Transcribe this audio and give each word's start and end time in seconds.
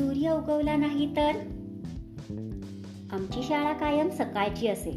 सूर्य 0.00 0.30
उगवला 0.30 0.76
नाही 0.76 1.16
तर? 1.16 1.30
आमची 3.12 3.42
शाळा 3.42 3.72
कायम 3.72 4.08
सकाळची 4.08 4.66
असे 4.66 4.92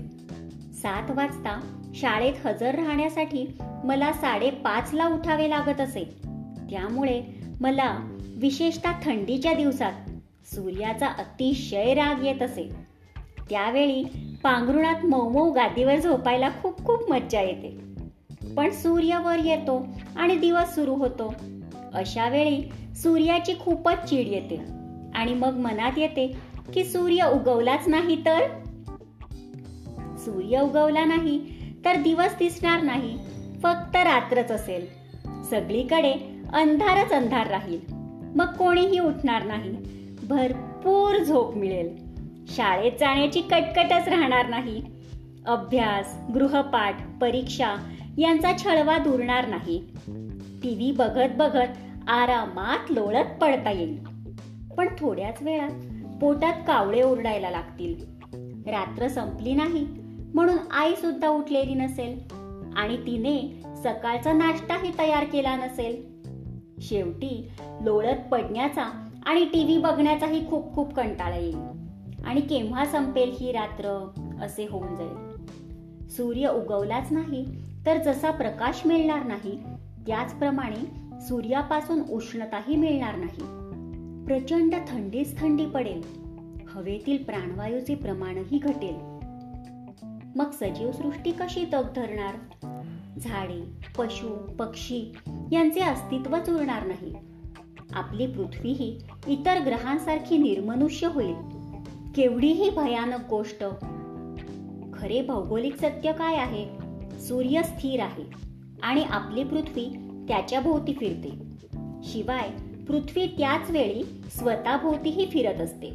सात 0.74 1.12
वाजता 1.12 1.62
शाळेत 1.96 2.48
हजर 2.48 2.76
राहण्यासाठी 2.76 3.46
मला 3.62 4.14
साडेपाचला 4.14 5.08
उठावे 5.08 5.50
लागत 5.50 5.82
असे. 5.82 6.04
त्यामुळे 6.70 7.24
मला 7.62 8.18
विशेषतः 8.38 8.92
थंडीच्या 8.92 9.54
दिवसात 9.54 9.92
सूर्याचा 10.46 11.08
अतिशय 11.08 11.94
राग 11.94 12.26
येत 12.26 12.42
असे. 12.42 12.70
त्यावेळी 13.50 14.04
पांघरुणात 14.44 15.06
मऊ 15.06 15.52
गादीवर 15.52 16.00
झोपायला 16.00 16.50
खूप 16.50 16.86
खूप 16.86 17.12
मज्जा 17.12 17.42
येते. 17.42 17.78
पण 18.54 18.72
सूर्य 18.72 19.18
वर 19.26 19.38
येतो 19.46 19.88
आणि 20.16 20.36
दिवस 20.36 20.76
सुरू 20.76 20.94
होतो. 20.94 21.34
अशा 21.94 22.30
वेळी 22.30 22.64
सूर्याची 22.96 23.54
खूपच 23.60 24.10
चीड 24.10 24.28
येते. 24.28 24.83
आणि 25.16 25.34
मग 25.34 25.58
मनात 25.58 25.92
येते 25.98 26.36
की 26.74 26.84
सूर्य 26.84 27.30
उगवलाच 27.34 27.88
नाही 27.88 28.26
तर? 28.26 28.40
सूर्य 30.18 30.60
उगवला 30.60 31.06
नाही 31.06 31.42
तर 31.86 31.96
दिवस 31.96 32.36
दिसणार 32.40 32.82
नाही. 32.82 33.18
फक्त 33.64 33.96
रात्रच 33.96 34.52
असेल. 34.52 34.88
सगळीकडे 35.50 36.14
अंधारच 36.54 37.12
अंधार 37.12 37.48
राहील. 37.48 37.80
मग 38.36 38.46
कोणीही 38.46 39.00
उठणार 39.00 39.44
नाही. 39.44 39.76
भरपूर 40.24 41.24
झोप 41.24 41.56
मिळेल. 41.56 41.98
शाळेत 42.48 42.92
जाण्याची 43.00 43.42
कटकटच 43.42 44.08
राहणार 44.08 44.50
नाही. 44.50 44.84
अभ्यास 45.46 46.18
गृहपाठ 46.34 47.20
परीक्षा 47.22 47.76
यांचा 48.18 48.52
छळवा 48.58 48.98
दुरणार 48.98 49.48
नाही. 49.48 49.84
टीव्ही 50.64 50.92
बघत 50.92 51.30
बघत 51.36 51.68
आरामात 52.08 52.92
लोळत 52.92 53.26
पडता 53.42 53.72
येईल. 53.72 54.13
पण 54.78 54.88
थोड्याच 55.00 55.42
वेळात 55.42 55.72
पोटात 56.22 56.54
कावळे 56.68 57.02
ओरडायला 57.02 57.50
लागतील. 57.50 57.96
रात्र 58.68 59.08
संपली 59.08 59.54
नाही 59.54 59.86
म्हणून 60.34 60.58
आई 60.72 60.96
सुद्धा 60.96 61.28
उठलेली 61.28 61.74
नसेल 61.74 62.20
आणि 62.76 62.98
तिने 62.98 63.62
सकाळचा 63.84 64.34
नाश्ताही 64.34 64.92
तयार 65.00 65.24
केला 65.24 65.56
नसेल. 65.56 66.14
शेवटी 66.82 67.50
लोळत 67.82 68.30
पडण्याचा 68.32 68.84
आणि 69.26 69.46
टीव्ही 69.46 69.78
बघण्याचाही 69.78 70.50
खूप 70.50 70.74
खूप 70.76 70.94
कंटाळा 70.94 71.36
येईल. 71.36 71.58
आणि 72.26 72.42
केव्हा 72.42 72.86
संपेल 72.86 73.32
ही 73.40 73.52
रात्र 73.52 74.10
असे 74.42 74.68
होऊन 74.72 74.96
जाईल. 74.96 75.34
सूर्य 76.08 76.50
उगवलाच 76.50 77.12
नाही 77.12 77.46
तर 77.86 77.98
जसा 77.98 78.32
प्रकाश 78.32 78.86
मिळणार 78.86 79.24
नाही 79.26 79.60
त्याचप्रमाणे 80.08 81.04
सूर्यापासून 81.22 82.02
उष्णताही 82.10 82.76
मिळणार 82.76 83.16
नाही. 83.16 83.63
प्रचंड 84.28 84.76
थंडीच 84.88 85.40
थंडी 85.40 85.66
पडेल. 85.66 86.02
हवेतील 86.70 87.24
प्राणवायूचे 87.24 87.96
प्रमाणही 87.96 88.58
घटेल. 88.58 88.96
मग 90.36 90.52
सजीव 90.52 90.92
सृष्टी 90.92 91.32
कशी 91.32 91.66
तग 91.74 91.84
धरणार? 91.96 92.36
झाडे 93.20 93.62
पशु 93.98 94.28
पक्षी 94.60 95.14
यांचे 95.52 95.80
अस्तित्वच 95.80 96.50
उरणार 96.50 96.88
नाही. 96.88 97.16
आपली 97.94 98.28
पृथ्वी 98.28 98.72
ही 98.72 99.00
इतर 99.28 99.60
ग्रहांसारखी 99.66 100.38
निर्मनुष्य 100.38 101.08
होईल. 101.08 101.36
केवढीही 102.16 102.70
भयानक 102.70 103.28
गोष्ट. 103.30 103.64
खरे 104.94 105.22
भौगोलिक 105.22 105.76
सत्य 105.76 106.12
काय 106.12 106.36
आहे? 106.36 106.66
सूर्य 107.20 107.64
स्थिर 107.64 108.00
आहे 108.00 108.24
आणि 108.84 109.04
आपली 109.04 109.44
पृथ्वी 109.44 109.86
त्याच्या 110.28 110.60
भोवती 110.60 110.94
फिरते. 110.94 111.30
शिवाय 112.04 112.50
पृथ्वी 112.88 113.28
त्याच 113.28 113.72
वेळी 113.72 114.04
स्वतःभोवतीही 114.38 115.26
फिरत 115.26 115.62
असते. 115.62 115.90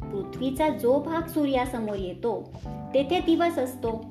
पृथ्वीचा 0.00 0.68
जो 0.68 1.00
भाग 1.00 1.28
सूर्यासमोर 1.28 1.96
येतो 1.96 2.52
तेथे 2.94 3.20
दिवस 3.20 3.58
असतो 3.58 4.04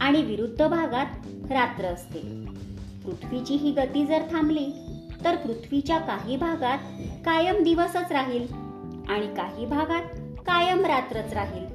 आणि 0.00 0.22
विरुद्ध 0.22 0.68
भागात 0.68 1.06
रात्र 1.52 1.84
असते. 1.84 2.44
पृथ्वीची 3.04 3.54
ही 3.54 3.70
गती 3.72 4.06
जर 4.06 4.22
थांबली 4.30 4.72
तर 5.24 5.36
पृथ्वीच्या 5.36 5.98
काही 5.98 6.36
भागात 6.36 6.78
कायम 7.24 7.62
दिवसच 7.62 8.12
राहील 8.12 8.52
आणि 9.08 9.26
काही 9.36 9.66
भागात 9.66 10.02
कायम 10.38 10.84
रात्रच 10.84 11.32
राहील. 11.32 11.74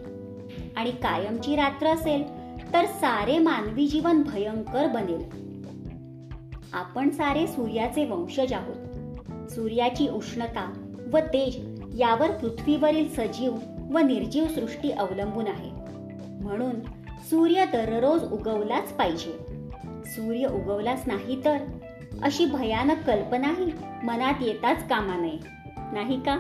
आणि 0.77 0.91
कायमची 0.91 1.55
रात्र 1.55 1.87
असेल 1.87 2.23
तर 2.73 2.85
सारे 2.85 3.37
मानवी 3.37 3.87
जीवन 3.87 4.21
भयंकर 4.21 4.87
बनेल. 4.87 5.49
आपण 6.73 7.09
सारे 7.09 7.47
सूर्याचे 7.47 8.05
वंशज 8.05 8.53
आहोत. 8.53 8.88
सूर्याची 9.49 10.07
उष्णता 10.07 10.73
व 11.13 11.17
तेज 11.17 11.79
यावर 11.99 12.31
पृथ्वीवरील 12.31 13.09
सजीव 13.09 13.55
व 13.91 13.97
निर्जीव 13.97 14.47
सृष्टी 14.47 14.91
अवलंबून 14.91 15.47
आहे. 15.47 15.71
म्हणून 16.41 16.79
सूर्य 17.29 17.65
दररोज 17.65 18.23
उगवलाच 18.23 18.93
पाहिजे. 18.93 19.37
सूर्य 20.05 20.47
उगवलाच 20.47 21.03
नाही 21.07 21.45
तर 21.45 21.57
अशी 22.23 22.45
भयानक 22.45 23.03
कल्पनाही 23.07 23.71
मनात 24.03 24.33
येताच 24.41 24.87
कामा 24.87 25.17
नये. 25.17 25.39
नाही 25.93 26.19
का? 26.19 26.37